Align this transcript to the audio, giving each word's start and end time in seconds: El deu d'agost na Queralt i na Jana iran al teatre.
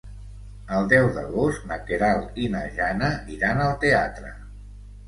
El 0.77 0.87
deu 0.93 1.09
d'agost 1.17 1.69
na 1.73 1.79
Queralt 1.91 2.41
i 2.47 2.51
na 2.57 2.65
Jana 2.81 3.13
iran 3.39 3.65
al 3.69 3.79
teatre. 3.87 4.39